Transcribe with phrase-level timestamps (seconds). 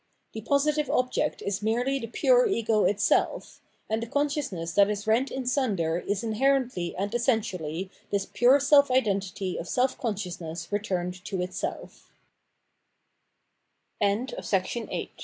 [0.33, 5.29] The positive object is merely the pure ego itself; and the consciousness that is rent
[5.29, 10.67] in sunder is inherently and essentially this pure self identity of self consciousness